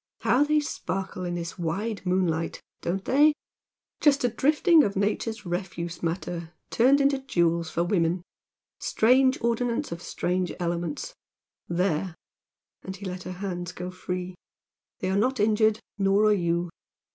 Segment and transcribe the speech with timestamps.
[0.21, 3.33] How they sparkle in this wide moonlight, don't they?
[3.99, 8.23] Just a drifting of nature's refuse matter, turned into jewels for women!
[8.79, 11.13] Strange ordinance of strange elements!
[11.69, 12.15] There!"
[12.81, 14.33] and he let her hands go free
[15.01, 16.69] "They are not injured, nor are you."